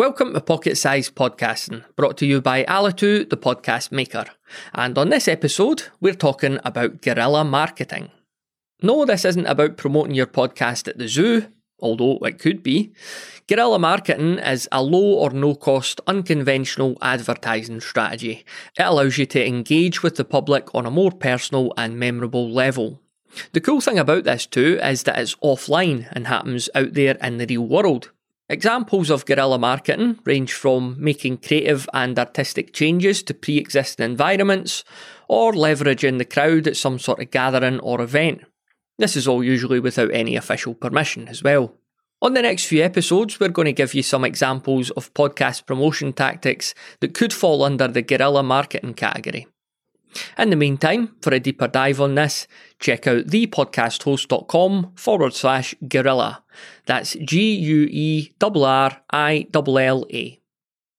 [0.00, 4.24] Welcome to Pocket Size Podcasting, brought to you by Alitu, the podcast maker.
[4.72, 8.10] And on this episode, we're talking about guerrilla marketing.
[8.82, 11.48] No, this isn't about promoting your podcast at the zoo,
[11.80, 12.94] although it could be.
[13.46, 18.46] Guerrilla marketing is a low or no cost, unconventional advertising strategy.
[18.78, 23.02] It allows you to engage with the public on a more personal and memorable level.
[23.52, 27.36] The cool thing about this too is that it's offline and happens out there in
[27.36, 28.12] the real world.
[28.50, 34.82] Examples of guerrilla marketing range from making creative and artistic changes to pre existing environments,
[35.28, 38.42] or leveraging the crowd at some sort of gathering or event.
[38.98, 41.76] This is all usually without any official permission as well.
[42.20, 46.12] On the next few episodes, we're going to give you some examples of podcast promotion
[46.12, 49.46] tactics that could fall under the guerrilla marketing category.
[50.38, 52.46] In the meantime, for a deeper dive on this,
[52.78, 56.42] check out thepodcasthost.com forward slash guerrilla.
[56.86, 60.40] That's G U E R R I L L A.